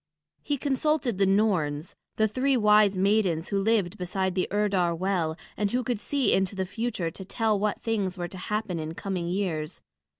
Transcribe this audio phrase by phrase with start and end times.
[0.41, 5.69] He consulted the Norns, the three wise maidens who lived beside the Urdar well, and
[5.69, 9.27] who could see into the future to tell what things were to happen in coming
[9.27, 9.83] years.